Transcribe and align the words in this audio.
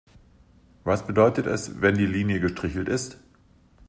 Was 0.83 1.05
bedeutet 1.05 1.45
es, 1.45 1.79
wenn 1.79 1.93
die 1.93 2.07
Linie 2.07 2.39
gestrichelt 2.39 2.89
ist? 2.89 3.19